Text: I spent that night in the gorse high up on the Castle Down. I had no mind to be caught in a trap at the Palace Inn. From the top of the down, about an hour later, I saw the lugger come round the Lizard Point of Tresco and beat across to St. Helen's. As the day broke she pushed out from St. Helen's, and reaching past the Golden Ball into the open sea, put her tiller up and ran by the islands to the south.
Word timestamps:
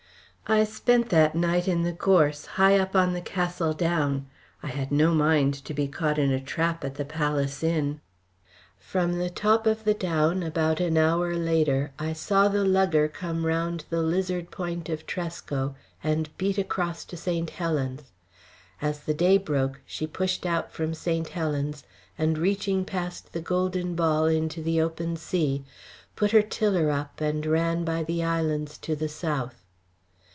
I 0.47 0.65
spent 0.65 1.07
that 1.11 1.33
night 1.33 1.65
in 1.69 1.83
the 1.83 1.93
gorse 1.93 2.45
high 2.45 2.77
up 2.77 2.93
on 2.93 3.13
the 3.13 3.21
Castle 3.21 3.71
Down. 3.71 4.27
I 4.61 4.67
had 4.67 4.91
no 4.91 5.13
mind 5.13 5.53
to 5.63 5.73
be 5.73 5.87
caught 5.87 6.19
in 6.19 6.29
a 6.29 6.41
trap 6.41 6.83
at 6.83 6.95
the 6.95 7.05
Palace 7.05 7.63
Inn. 7.63 8.01
From 8.77 9.17
the 9.17 9.29
top 9.29 9.65
of 9.65 9.85
the 9.85 9.93
down, 9.93 10.43
about 10.43 10.81
an 10.81 10.97
hour 10.97 11.37
later, 11.37 11.93
I 11.97 12.11
saw 12.11 12.49
the 12.49 12.65
lugger 12.65 13.07
come 13.07 13.45
round 13.45 13.85
the 13.89 14.01
Lizard 14.01 14.51
Point 14.51 14.89
of 14.89 15.05
Tresco 15.05 15.73
and 16.03 16.35
beat 16.37 16.57
across 16.57 17.05
to 17.05 17.15
St. 17.15 17.49
Helen's. 17.51 18.11
As 18.81 18.99
the 18.99 19.13
day 19.13 19.37
broke 19.37 19.79
she 19.85 20.05
pushed 20.05 20.45
out 20.45 20.73
from 20.73 20.93
St. 20.93 21.29
Helen's, 21.29 21.85
and 22.17 22.37
reaching 22.37 22.83
past 22.83 23.31
the 23.31 23.41
Golden 23.41 23.95
Ball 23.95 24.25
into 24.25 24.61
the 24.61 24.81
open 24.81 25.15
sea, 25.15 25.63
put 26.17 26.31
her 26.31 26.41
tiller 26.41 26.89
up 26.91 27.21
and 27.21 27.45
ran 27.45 27.85
by 27.85 28.03
the 28.03 28.21
islands 28.21 28.77
to 28.79 28.97
the 28.97 29.07
south. 29.07 29.55